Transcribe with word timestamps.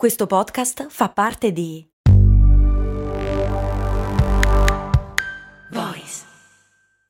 Questo 0.00 0.26
podcast 0.26 0.86
fa 0.88 1.10
parte 1.10 1.52
di 1.52 1.86
Voice 5.72 6.24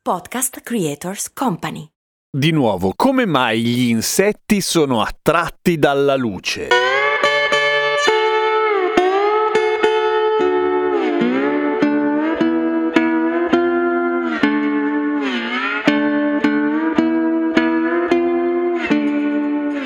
Podcast 0.03 0.59
Creators 0.59 1.31
Company. 1.31 1.87
Di 2.29 2.51
nuovo, 2.51 2.91
come 2.93 3.25
mai 3.25 3.61
gli 3.61 3.87
insetti 3.87 4.59
sono 4.59 5.01
attratti 5.01 5.79
dalla 5.79 6.17
luce? 6.17 6.67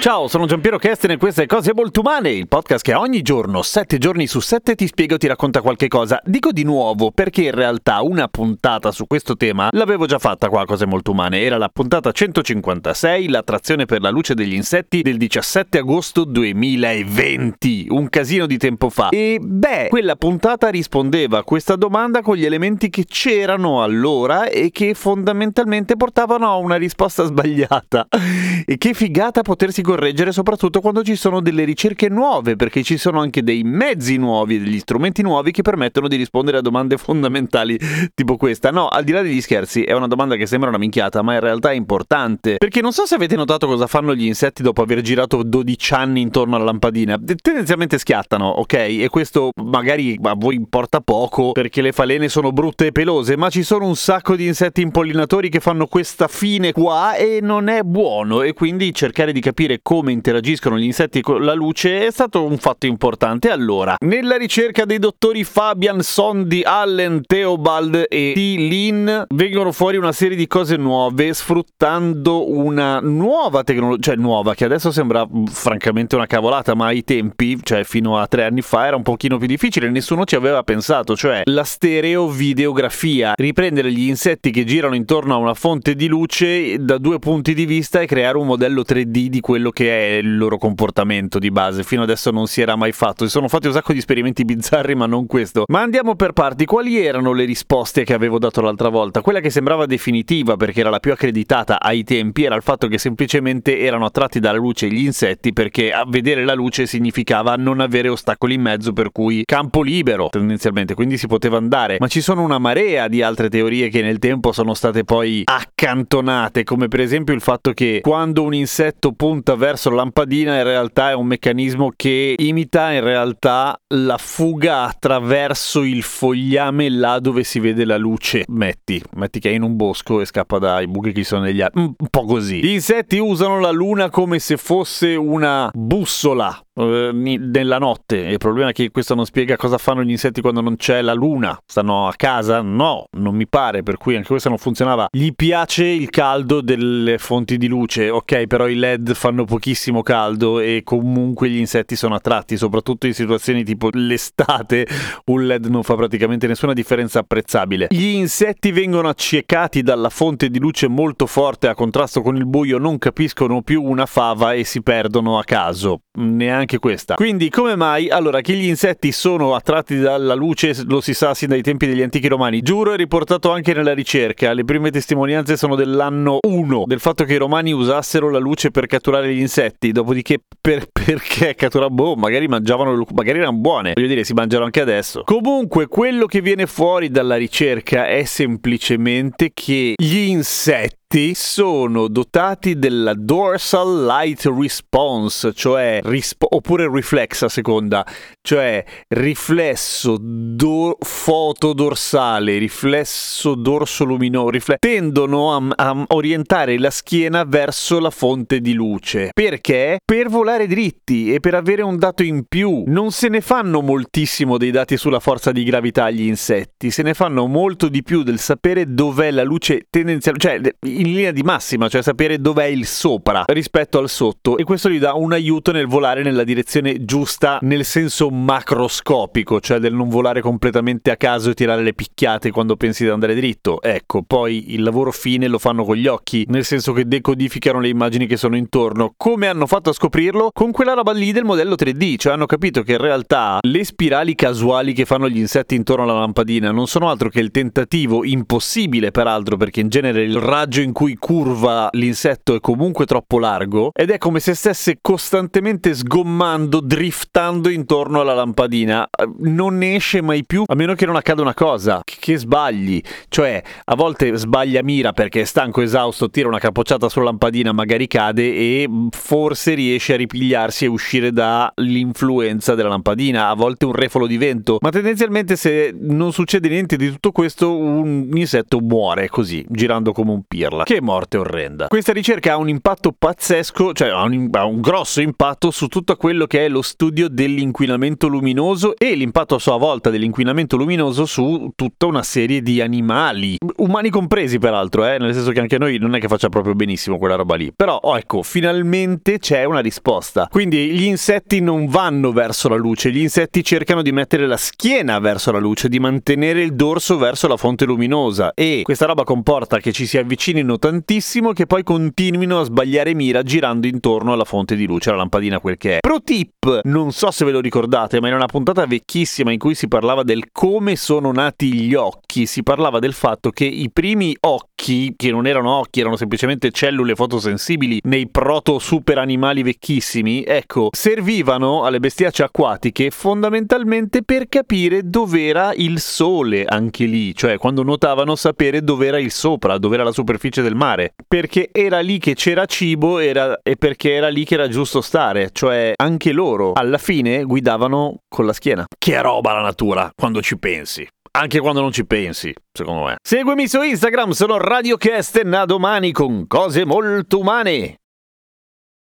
Ciao, 0.06 0.28
sono 0.28 0.46
Giampiero 0.46 0.78
Kesten 0.78 1.10
e 1.10 1.18
queste 1.18 1.48
Cose 1.48 1.74
Molto 1.74 2.02
Umane, 2.02 2.30
il 2.30 2.48
podcast 2.48 2.84
che 2.86 2.94
ogni 2.94 3.24
giorno, 3.24 3.64
sette 3.64 3.98
giorni 3.98 4.28
su 4.28 4.40
sette, 4.40 4.76
ti 4.76 4.86
spiega 4.86 5.16
o 5.16 5.18
ti 5.18 5.26
racconta 5.26 5.62
qualche 5.62 5.88
cosa. 5.88 6.22
Dico 6.24 6.52
di 6.52 6.62
nuovo 6.62 7.10
perché 7.10 7.46
in 7.46 7.56
realtà 7.56 8.04
una 8.04 8.28
puntata 8.28 8.92
su 8.92 9.08
questo 9.08 9.36
tema 9.36 9.70
l'avevo 9.72 10.06
già 10.06 10.20
fatta 10.20 10.48
qua 10.48 10.62
a 10.62 10.66
Cose 10.66 10.86
Molto 10.86 11.10
Umane. 11.10 11.42
Era 11.42 11.58
la 11.58 11.70
puntata 11.70 12.12
156, 12.12 13.30
l'attrazione 13.30 13.86
per 13.86 14.02
la 14.02 14.12
luce 14.12 14.36
degli 14.36 14.54
insetti 14.54 15.02
del 15.02 15.18
17 15.18 15.80
agosto 15.80 16.24
2020. 16.24 17.88
Un 17.90 18.08
casino 18.08 18.46
di 18.46 18.60
tempo 18.60 18.92
fa. 18.92 19.10
E 19.10 19.40
beh, 19.42 19.88
quella 19.90 20.16
puntata 20.16 20.68
rispondeva 20.68 21.40
a 21.40 21.44
questa 21.44 21.76
domanda 21.76 22.22
con 22.22 22.36
gli 22.36 22.46
elementi 22.46 22.92
che 22.92 23.06
c'erano 23.08 23.82
allora 23.82 24.50
e 24.50 24.70
che 24.70 24.94
fondamentalmente 24.94 25.96
portavano 25.96 26.48
a 26.48 26.58
una 26.58 26.76
risposta 26.76 27.26
sbagliata. 27.26 28.08
E 28.68 28.78
che 28.78 28.94
figata 28.94 29.44
potersi 29.44 29.84
correggere 29.96 30.34
soprattutto 30.34 30.82
quando 30.82 31.04
ci 31.04 31.16
sono 31.16 31.40
delle 31.40 31.64
ricerche 31.64 32.10
nuove, 32.10 32.58
perché 32.58 32.84
ci 32.84 32.98
sono 32.98 33.22
anche 33.22 33.44
dei 33.44 33.64
mezzi 33.64 34.18
nuovi, 34.18 34.60
degli 34.60 34.80
strumenti 34.80 35.22
nuovi 35.22 35.52
che 35.52 35.62
permettono 35.62 36.10
di 36.10 36.18
rispondere 36.18 36.58
a 36.58 36.62
domande 36.62 36.98
fondamentali 36.98 37.80
tipo 38.14 38.36
questa. 38.36 38.72
No, 38.72 38.88
al 38.88 39.06
di 39.06 39.14
là 39.14 39.22
degli 39.22 39.40
scherzi, 39.40 39.84
è 39.84 39.94
una 39.94 40.08
domanda 40.08 40.36
che 40.36 40.46
sembra 40.46 40.68
una 40.68 40.78
minchiata, 40.78 41.22
ma 41.22 41.36
in 41.36 41.40
realtà 41.40 41.72
è 41.72 41.76
importante. 41.76 42.58
Perché 42.58 42.82
non 42.82 42.92
so 42.92 43.06
se 43.06 43.16
avete 43.16 43.38
notato 43.38 43.68
cosa 43.68 43.88
fanno 43.88 44.14
gli 44.14 44.26
insetti 44.26 44.62
dopo 44.62 44.82
aver 44.82 45.00
girato 45.00 45.44
12 45.44 45.94
anni 45.94 46.22
intorno 46.22 46.58
alla 46.58 46.66
lampadina. 46.66 47.18
Tendenzialmente 47.42 47.98
schiattano, 47.98 48.46
ok? 48.46 48.74
E 48.74 49.08
questo 49.10 49.52
magari 49.64 50.20
a 50.22 50.36
voi 50.38 50.56
importa 50.56 51.00
poco 51.00 51.54
perché 51.54 51.82
le 51.82 51.94
falene 51.94 52.28
sono 52.28 52.52
brutte 52.52 52.88
e 52.88 52.92
pelose, 52.92 53.38
ma 53.38 53.50
ci 53.50 53.64
sono 53.64 53.88
un 53.88 53.96
sacco 53.96 54.36
di 54.36 54.46
insetti 54.46 54.82
impollinatori 54.82 55.48
che 55.48 55.62
fanno 55.62 55.88
questa 55.88 56.28
fine 56.28 56.74
qua 56.74 57.16
e 57.16 57.40
non 57.42 57.70
è 57.70 57.82
buono. 57.84 58.42
E 58.42 58.52
quindi 58.52 58.94
cercare 58.94 59.32
di 59.32 59.40
capire 59.40 59.80
come 59.86 60.12
interagiscono 60.12 60.80
gli 60.80 60.86
insetti 60.86 61.22
con 61.22 61.44
la 61.46 61.54
luce 61.54 62.08
è 62.08 62.12
stato 62.12 62.44
un 62.44 62.58
fatto 62.58 62.88
importante. 62.88 63.52
Allora, 63.52 63.98
nella 64.00 64.36
ricerca 64.36 64.84
dei 64.84 64.98
dottori 64.98 65.44
Fabian 65.44 66.02
Sondi, 66.02 66.64
Allen, 66.64 67.22
Theobald 67.24 68.08
e 68.10 68.32
T. 68.34 68.38
Lin 68.38 69.26
vengono 69.30 69.72
fuori 69.72 69.98
una 69.98 70.12
serie 70.12 70.36
di 70.36 70.48
cose 70.48 70.76
nuove 70.76 71.32
sfruttando 71.36 72.50
una 72.50 73.00
nuova 73.00 73.64
tecnologia, 73.64 74.02
cioè 74.02 74.16
nuova, 74.16 74.56
che 74.56 74.66
adesso 74.66 74.90
sembra 74.90 75.24
francamente 75.52 76.16
una 76.16 76.26
cavolata, 76.26 76.74
ma 76.74 76.88
ai 76.88 77.04
tempi, 77.04 77.60
cioè 77.62 77.84
fino 77.84 78.18
a 78.18 78.26
tre 78.26 78.46
anni 78.46 78.64
fa, 78.64 78.88
era 78.88 78.96
un 78.96 79.04
pochino 79.04 79.38
più 79.38 79.46
difficile, 79.46 79.92
nessuno 79.92 80.26
ci 80.26 80.36
aveva 80.36 80.64
pensato, 80.64 81.16
cioè 81.16 81.44
la 81.44 81.64
stereovideografia, 81.64 83.34
riprendere 83.36 83.92
gli 83.92 84.08
insetti 84.08 84.50
che 84.50 84.64
girano 84.64 84.96
intorno 84.96 85.36
a 85.36 85.38
una 85.38 85.54
fonte 85.54 85.94
di 85.94 86.08
luce 86.08 86.78
da 86.80 86.98
due 86.98 87.20
punti 87.20 87.54
di 87.54 87.68
vista 87.68 88.02
e 88.02 88.08
creare 88.08 88.40
un 88.40 88.48
modello 88.48 88.82
3D 88.82 89.28
di 89.28 89.40
quello 89.42 89.65
che 89.72 89.90
è 89.90 90.18
il 90.18 90.38
loro 90.38 90.58
comportamento 90.58 91.40
di 91.40 91.52
base. 91.52 91.84
Fino 91.84 92.04
adesso 92.04 92.32
non 92.32 92.48
si 92.48 92.62
era 92.62 92.76
mai 92.76 92.92
fatto. 92.92 93.26
Si 93.26 93.32
sono 93.32 93.48
fatti 93.48 93.68
un 93.68 93.74
sacco 93.74 93.94
di 93.94 94.00
esperimenti 94.00 94.46
bizzarri, 94.46 94.96
ma 94.96 95.06
non 95.06 95.26
questo. 95.26 95.66
Ma 95.68 95.82
andiamo 95.82 96.16
per 96.16 96.34
parti. 96.34 96.66
Quali 96.66 96.98
erano 96.98 97.34
le 97.34 97.46
risposte 97.46 98.04
che 98.04 98.14
avevo 98.14 98.40
dato 98.40 98.62
l'altra 98.62 98.90
volta? 98.90 99.22
Quella 99.22 99.40
che 99.40 99.50
sembrava 99.50 99.86
definitiva 99.86 100.58
perché 100.58 100.80
era 100.82 100.90
la 100.90 101.00
più 101.00 101.12
accreditata 101.12 101.80
ai 101.80 102.04
tempi 102.04 102.44
era 102.44 102.56
il 102.56 102.62
fatto 102.62 102.88
che 102.88 102.98
semplicemente 102.98 103.80
erano 103.80 104.06
attratti 104.06 104.40
dalla 104.40 104.58
luce 104.58 104.88
gli 104.88 105.04
insetti 105.04 105.54
perché 105.54 105.92
a 105.92 106.06
vedere 106.08 106.44
la 106.44 106.54
luce 106.54 106.86
significava 106.86 107.56
non 107.56 107.80
avere 107.80 108.10
ostacoli 108.10 108.56
in 108.56 108.62
mezzo 108.62 108.94
per 108.94 109.12
cui 109.12 109.44
campo 109.46 109.82
libero 109.82 110.30
tendenzialmente, 110.30 110.94
quindi 110.94 111.18
si 111.18 111.28
poteva 111.28 111.58
andare. 111.58 111.98
Ma 112.00 112.08
ci 112.08 112.22
sono 112.22 112.44
una 112.44 112.60
marea 112.60 113.08
di 113.08 113.22
altre 113.22 113.50
teorie 113.50 113.90
che 113.90 114.02
nel 114.02 114.20
tempo 114.20 114.52
sono 114.52 114.74
state 114.74 115.04
poi 115.04 115.42
accantonate, 115.44 116.64
come 116.64 116.88
per 116.88 117.00
esempio 117.00 117.34
il 117.34 117.42
fatto 117.42 117.72
che 117.72 118.00
quando 118.02 118.44
un 118.44 118.54
insetto 118.54 119.14
punta 119.14 119.55
verso 119.56 119.90
la 119.90 119.98
lampadina 119.98 120.58
in 120.58 120.64
realtà 120.64 121.10
è 121.10 121.14
un 121.14 121.28
meccanismo 121.28 121.92
che 121.96 122.36
imita 122.38 122.92
in 122.92 123.02
realtà 123.02 123.80
la 123.94 124.18
fuga 124.18 124.84
attraverso 124.84 125.84
il 125.84 126.04
fogliame 126.04 126.90
là 126.90 127.20
dove 127.20 127.44
si 127.44 127.60
vede 127.60 127.86
la 127.86 127.98
luce. 127.98 128.46
Metti, 128.48 129.02
metti 129.16 129.40
che 129.40 129.50
è 129.50 129.54
in 129.54 129.64
un 129.64 129.76
bosco 129.76 130.22
e 130.22 130.26
scappa 130.26 130.60
dai 130.60 130.88
buchi 130.88 131.12
che 131.12 131.24
sono 131.24 131.42
negli 131.42 131.62
altri. 131.62 131.82
Un 131.82 132.08
po' 132.10 132.26
così. 132.26 132.64
Gli 132.64 132.70
insetti 132.70 133.18
usano 133.18 133.60
la 133.60 133.72
luna 133.72 134.10
come 134.10 134.40
se 134.40 134.58
fosse 134.58 135.16
una 135.16 135.70
bussola 135.74 136.65
nella 136.76 137.78
notte. 137.78 138.18
Il 138.18 138.38
problema 138.38 138.70
è 138.70 138.74
che 138.74 138.92
questo 138.92 139.16
non 139.16 139.26
spiega 139.26 139.56
cosa 139.56 139.78
fanno 139.78 140.04
gli 140.04 140.10
insetti 140.10 140.42
quando 140.42 140.62
non 140.62 140.76
c'è 140.76 141.02
la 141.02 141.14
luna. 141.14 141.58
Stanno 141.66 142.08
a 142.08 142.14
casa? 142.16 142.62
No, 142.62 143.08
non 143.18 143.36
mi 143.36 143.48
pare, 143.48 143.82
per 143.84 143.98
cui 143.98 144.16
anche 144.16 144.28
questo 144.28 144.50
non 144.50 144.58
funzionava. 144.58 145.08
Gli 145.10 145.32
piace 145.34 145.86
il 145.86 146.10
caldo 146.10 146.62
delle 146.62 147.18
fonti 147.18 147.58
di 147.58 147.68
luce, 147.68 148.10
ok, 148.10 148.48
però 148.48 148.68
i 148.68 148.76
LED 148.76 149.14
fanno 149.14 149.46
pochissimo 149.46 150.02
caldo 150.02 150.60
e 150.60 150.82
comunque 150.84 151.50
gli 151.50 151.58
insetti 151.58 151.96
sono 151.96 152.16
attratti, 152.16 152.58
soprattutto 152.58 153.08
in 153.08 153.14
situazioni 153.14 153.64
tipo 153.64 153.90
l'estate, 153.92 154.86
un 155.26 155.46
LED 155.46 155.68
non 155.68 155.84
fa 155.84 155.96
praticamente 155.96 156.48
nessuna 156.48 156.74
differenza 156.74 157.20
apprezzabile. 157.20 157.88
Gli 157.90 158.16
insetti 158.16 158.72
vengono 158.72 159.08
accecati 159.08 159.82
dalla 159.82 160.10
fonte 160.10 160.50
di 160.50 160.60
luce 160.60 160.88
molto 160.88 161.26
forte 161.26 161.68
a 161.68 161.74
contrasto 161.74 162.22
con 162.22 162.36
il 162.36 162.46
buio, 162.46 162.78
non 162.78 162.98
capiscono 162.98 163.62
più 163.62 163.82
una 163.82 164.06
fava 164.06 164.54
e 164.54 164.64
si 164.66 164.82
perdono 164.82 165.38
a 165.38 165.44
caso. 165.44 166.02
Neanche 166.18 166.65
questa. 166.80 167.16
Quindi, 167.16 167.50
come 167.50 167.76
mai? 167.76 168.10
Allora, 168.10 168.42
che 168.42 168.54
gli 168.54 168.68
insetti 168.68 169.12
sono 169.12 169.56
attratti 169.56 169.98
dalla 170.00 170.34
luce 170.34 170.74
lo 170.86 171.02
si 171.02 171.14
sa 171.14 171.34
sin 171.34 171.50
dai 171.50 171.62
tempi 171.62 171.88
degli 171.88 172.02
antichi 172.02 172.28
romani. 172.28 172.62
Giuro, 172.62 172.94
è 172.94 172.98
riportato 172.98 173.52
anche 173.52 173.74
nella 173.74 173.94
ricerca. 173.94 174.54
Le 174.54 174.64
prime 174.64 174.92
testimonianze 174.92 175.58
sono 175.58 175.76
dell'anno 175.76 176.40
1 176.42 176.84
del 176.86 177.00
fatto 177.00 177.24
che 177.24 177.34
i 177.34 177.38
romani 177.38 177.72
usassero 177.72 178.30
la 178.30 178.40
luce 178.40 178.72
per 178.72 178.86
catturare 178.86 179.34
gli 179.34 179.40
insetti. 179.40 179.92
Dopodiché, 179.92 180.40
per, 180.60 180.88
perché 180.92 181.56
catturare? 181.56 181.92
Boh, 181.92 182.16
magari 182.16 182.48
mangiavano, 182.48 183.06
magari 183.14 183.40
erano 183.40 183.58
buone. 183.58 183.94
Voglio 183.94 184.08
dire, 184.08 184.24
si 184.24 184.34
mangiano 184.34 184.66
anche 184.66 184.82
adesso. 184.82 185.24
Comunque, 185.24 185.88
quello 185.88 186.26
che 186.26 186.42
viene 186.42 186.66
fuori 186.66 187.10
dalla 187.10 187.36
ricerca 187.36 188.08
è 188.08 188.24
semplicemente 188.24 189.52
che 189.54 189.94
gli 189.96 190.18
insetti 190.18 191.05
sono 191.34 192.10
dotati 192.10 192.78
della 192.78 193.14
dorsal 193.14 194.04
light 194.04 194.46
response, 194.48 195.54
cioè 195.54 196.02
risp- 196.04 196.46
oppure 196.50 196.90
reflex 196.92 197.44
a 197.44 197.50
seconda, 197.50 198.06
cioè 198.42 198.84
riflesso 199.08 200.18
do- 200.20 200.98
fotodorsale, 201.00 202.58
riflesso 202.58 203.56
dorso 203.56 204.04
luminoso, 204.04 204.50
rifle- 204.50 204.78
tendono 204.78 205.56
a, 205.56 205.68
a 205.76 206.06
orientare 206.10 206.78
la 206.78 206.90
schiena 206.90 207.46
verso 207.46 208.00
la 208.00 208.10
fonte 208.10 208.60
di 208.60 208.74
luce. 208.74 209.30
Perché? 209.34 210.00
Per 210.04 210.28
volare 210.28 210.68
dritti 210.68 211.34
e 211.34 211.40
per 211.40 211.56
avere 211.56 211.82
un 211.82 211.98
dato 211.98 212.24
in 212.24 212.44
più. 212.46 212.84
Non 212.88 213.12
se 213.12 213.30
ne 213.30 213.40
fanno 213.40 213.82
moltissimo 213.82 214.58
dei 214.58 214.72
dati 214.72 214.98
sulla 214.98 215.22
forza 215.22 215.54
di 215.54 215.64
gravità 215.64 216.06
agli 216.06 216.24
insetti, 216.24 216.92
se 216.92 217.04
ne 217.04 217.14
fanno 217.14 217.48
molto 217.48 217.88
di 217.88 218.04
più 218.04 218.24
del 218.24 218.40
sapere 218.40 218.94
dov'è 218.94 219.32
la 219.32 219.44
luce 219.44 219.86
tendenzialmente, 219.90 220.74
cioè 220.82 220.94
in 221.00 221.14
linea 221.14 221.32
di 221.32 221.44
massima, 221.44 221.88
cioè 221.88 222.02
sapere 222.02 222.40
dov'è 222.40 222.66
il 222.66 222.86
sopra 222.86 223.44
rispetto 223.48 223.98
al 223.98 224.10
sotto 224.10 224.58
e 224.58 224.64
questo 224.64 224.90
gli 224.90 225.00
dà 225.00 225.14
un 225.14 225.34
aiuto 225.34 225.72
nel 225.72 225.88
volare 225.88 226.24
nella 226.24 226.44
direzione 226.44 227.06
giusta 227.06 227.60
nel 227.62 227.86
senso 227.86 228.30
macroscopico, 228.30 229.60
cioè 229.60 229.80
del 229.80 229.94
non 229.94 230.10
volare 230.10 230.42
completamente 230.42 231.12
a 231.12 231.18
caso 231.18 231.50
e 231.50 231.54
tirare 231.54 231.84
le 231.84 231.94
picchiate 231.94 232.52
quando 232.52 232.76
pensi 232.76 233.04
di 233.04 233.10
andare 233.10 233.36
dritto. 233.36 233.82
Ecco, 233.82 234.24
poi 234.24 234.74
il 234.74 234.84
lavoro 234.84 235.12
fine 235.12 235.48
lo 235.48 235.60
fanno 235.60 235.84
con 235.84 235.96
gli 235.96 236.08
occhi, 236.08 236.46
nel 236.50 236.66
senso 236.66 236.94
che 236.94 237.08
decodificano 237.08 237.80
le 237.80 237.90
immagini 237.90 238.28
che 238.28 238.38
sono 238.38 238.56
intorno. 238.56 239.14
Come 239.18 239.48
hanno 239.48 239.68
fatto 239.68 239.90
a 239.90 239.94
scoprirlo? 239.94 240.50
Con 240.54 240.72
quella 240.72 240.94
roba 240.94 241.12
lì 241.12 241.32
del 241.32 241.44
modello 241.44 241.76
3D, 241.76 242.16
cioè 242.18 242.34
hanno 242.34 242.46
capito 242.46 242.82
che 242.84 242.94
in 242.94 243.00
realtà 243.00 243.60
le 243.62 243.84
spirali 243.84 244.36
casuali 244.36 244.94
che 244.94 245.06
fanno 245.06 245.30
gli 245.30 245.38
insetti 245.38 245.76
intorno 245.76 246.04
alla 246.04 246.20
lampadina 246.20 246.72
non 246.72 246.88
sono 246.88 247.10
altro 247.10 247.30
che 247.30 247.40
il 247.40 247.52
tentativo 247.52 248.24
impossibile 248.24 249.12
peraltro 249.12 249.58
perché 249.58 249.80
in 249.80 249.90
genere 249.90 250.24
il 250.24 250.38
raggio 250.38 250.82
in 250.86 250.94
cui 250.94 251.16
curva 251.16 251.90
l'insetto 251.92 252.56
è 252.56 252.60
comunque 252.62 253.06
troppo 253.06 253.40
largo 253.40 253.92
ed 253.94 254.12
è 254.12 254.18
come 254.18 254.40
se 254.40 254.54
stesse 254.54 255.00
costantemente 255.02 255.94
sgommando, 255.94 256.80
driftando 256.80 257.70
intorno 257.70 258.22
alla 258.22 258.34
lampadina. 258.34 259.08
Non 259.40 259.78
ne 259.78 259.96
esce 259.96 260.22
mai 260.22 260.46
più 260.46 260.64
a 260.66 260.76
meno 260.76 260.94
che 260.94 261.06
non 261.06 261.16
accada 261.16 261.42
una 261.42 261.54
cosa, 261.54 262.02
che 262.04 262.38
sbagli. 262.38 263.02
Cioè, 263.28 263.62
a 263.86 263.96
volte 263.96 264.36
sbaglia 264.38 264.82
mira 264.84 265.12
perché 265.12 265.42
è 265.42 265.46
stanco, 265.46 265.82
esausto, 265.82 266.30
tira 266.30 266.48
una 266.48 266.60
capocciata 266.60 267.10
sulla 267.10 267.26
lampadina, 267.26 267.74
magari 267.74 268.08
cade 268.08 268.44
e 268.44 268.90
forse 269.10 269.74
riesce 269.74 270.14
a 270.14 270.18
ripigliarsi 270.18 270.86
e 270.86 270.88
uscire 270.88 271.32
dall'influenza 271.32 272.76
della 272.76 272.90
lampadina. 272.90 273.50
A 273.50 273.56
volte 273.56 273.86
un 273.86 273.94
refolo 273.94 274.28
di 274.28 274.38
vento, 274.38 274.78
ma 274.82 274.92
tendenzialmente 274.92 275.56
se 275.56 275.94
non 275.98 276.32
succede 276.32 276.70
niente 276.70 276.96
di 276.96 277.10
tutto 277.10 277.32
questo, 277.32 277.76
un 277.76 278.30
insetto 278.34 278.80
muore 278.80 279.30
così, 279.30 279.66
girando 279.68 280.12
come 280.12 280.32
un 280.32 280.44
pirla. 280.48 280.75
Che 280.84 281.02
morte 281.02 281.38
orrenda. 281.38 281.88
Questa 281.88 282.12
ricerca 282.12 282.54
ha 282.54 282.58
un 282.58 282.70
impatto 282.70 283.14
pazzesco, 283.18 283.94
cioè 283.94 284.10
ha 284.10 284.24
un, 284.24 284.50
ha 284.52 284.66
un 284.66 284.82
grosso 284.82 285.22
impatto 285.22 285.72
su 285.72 285.88
tutto 285.88 286.16
quello 286.16 286.46
che 286.46 286.66
è 286.66 286.70
lo 286.70 286.82
studio 286.82 287.28
dell'inquinamento 287.30 288.28
luminoso 288.28 288.96
e 288.98 289.16
l'impatto 289.16 289.56
a 289.56 289.60
sua 289.60 289.78
volta 289.78 290.10
dell'inquinamento 290.10 290.76
luminoso 290.76 291.26
su 291.26 291.72
tutta 291.76 292.06
una 292.06 292.24
serie 292.24 292.62
di 292.62 292.82
animali, 292.82 293.58
umani 293.78 294.10
compresi 294.10 294.60
peraltro, 294.60 295.06
eh? 295.06 295.18
nel 295.18 295.34
senso 295.34 295.52
che 295.52 295.60
anche 295.60 295.78
noi 295.78 295.98
non 295.98 296.16
è 296.16 296.20
che 296.20 296.28
faccia 296.28 296.50
proprio 296.50 296.74
benissimo 296.74 297.18
quella 297.18 297.36
roba 297.36 297.56
lì. 297.56 297.72
Però, 297.74 297.96
oh, 297.96 298.18
ecco, 298.18 298.44
finalmente 298.44 299.40
c'è 299.40 299.64
una 299.64 299.80
risposta. 299.80 300.48
Quindi 300.50 300.90
gli 300.92 301.04
insetti 301.04 301.62
non 301.62 301.88
vanno 301.88 302.32
verso 302.32 302.70
la 302.70 302.76
luce, 302.76 303.12
gli 303.12 303.20
insetti 303.20 303.64
cercano 303.64 304.02
di 304.02 304.12
mettere 304.12 304.48
la 304.48 304.58
schiena 304.58 305.20
verso 305.20 305.52
la 305.52 305.60
luce, 305.60 305.88
di 305.90 306.00
mantenere 306.00 306.62
il 306.62 306.74
dorso 306.74 307.18
verso 307.18 307.48
la 307.48 307.58
fonte 307.58 307.86
luminosa 307.86 308.54
e 308.54 308.82
questa 308.84 309.06
roba 309.06 309.24
comporta 309.24 309.80
che 309.80 309.92
ci 309.92 310.06
si 310.06 310.18
avvicinino 310.18 310.65
tantissimo 310.78 311.54
che 311.54 311.66
poi 311.66 311.84
continuino 311.84 312.60
a 312.60 312.64
sbagliare 312.64 313.14
mira 313.14 313.44
girando 313.44 313.88
intorno 313.88 314.34
alla 314.34 314.44
fonte 314.44 314.76
di 314.76 314.86
luce, 314.86 315.12
la 315.12 315.18
lampadina 315.18 315.60
quel 315.60 315.78
che 315.78 315.98
è. 315.98 316.00
Pro 316.00 316.22
tip, 316.22 316.82
non 316.84 317.12
so 317.12 317.32
se 317.32 317.46
ve 317.46 317.52
lo 317.52 317.62
ricordate, 317.62 318.20
ma 318.20 318.28
in 318.28 318.34
una 318.34 318.48
puntata 318.48 318.86
vecchissima 318.86 319.52
in 319.52 319.60
cui 319.60 319.76
si 319.76 319.88
parlava 319.88 320.24
del 320.24 320.52
come 320.52 320.96
sono 320.96 321.32
nati 321.32 321.72
gli 321.74 321.94
occhi, 321.94 322.46
si 322.46 322.64
parlava 322.64 323.00
del 323.00 323.14
fatto 323.14 323.52
che 323.52 323.66
i 323.66 323.90
primi 323.92 324.36
occhi, 324.42 324.75
che 324.76 325.32
non 325.32 325.48
erano 325.48 325.72
occhi, 325.72 326.02
erano 326.02 326.16
semplicemente 326.16 326.70
cellule 326.70 327.16
fotosensibili 327.16 328.02
nei 328.04 328.30
proto 328.30 328.78
super 328.78 329.18
animali 329.18 329.64
vecchissimi, 329.64 330.44
ecco, 330.44 330.90
servivano 330.92 331.84
alle 331.86 332.00
bestiacce 332.00 332.44
acquatiche 332.44 333.10
fondamentalmente 333.10 334.22
per 334.24 334.48
capire 334.48 335.02
dov'era 335.04 335.74
il 335.74 336.00
sole 336.00 336.66
anche 336.66 337.06
lì, 337.06 337.34
cioè 337.34 337.58
quando 337.58 337.84
nuotavano 337.84 338.36
sapere 338.36 338.84
dov'era 338.84 339.20
il 339.20 339.32
sopra, 339.32 339.78
dov'era 339.78 340.04
la 340.04 340.12
superficie 340.12 340.62
del 340.62 340.76
mare, 340.76 341.14
perché 341.28 341.70
era 341.72 342.02
lì 342.02 342.20
che 342.20 342.36
c'era 342.36 342.66
cibo 342.66 343.20
era, 343.20 343.60
e 343.64 343.78
perché 343.78 344.14
era 344.14 344.28
lì 344.28 344.46
che 344.46 344.54
era 344.54 344.68
giusto 344.68 345.02
stare, 345.02 345.50
cioè 345.52 345.94
anche 345.96 346.32
loro 346.32 346.74
alla 346.74 346.98
fine 346.98 347.44
guidavano 347.44 348.20
con 348.28 348.46
la 348.46 348.54
schiena. 348.54 348.86
Che 348.98 349.22
roba 349.22 349.54
la 349.54 349.62
natura 349.62 350.12
quando 350.16 350.42
ci 350.42 350.58
pensi 350.58 351.08
anche 351.38 351.60
quando 351.60 351.82
non 351.82 351.92
ci 351.92 352.06
pensi, 352.06 352.54
secondo 352.72 353.04
me. 353.04 353.18
Seguimi 353.22 353.68
su 353.68 353.82
Instagram, 353.82 354.32
sono 354.32 354.58
RadioCast 354.58 355.42
e 355.44 355.56
a 355.56 355.66
domani 355.66 356.12
con 356.12 356.48
cose 356.48 356.86
molto 356.86 357.40
umane. 357.40 357.98